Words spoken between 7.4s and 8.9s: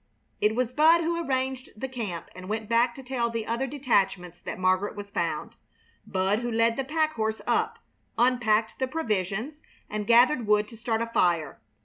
up, unpacked the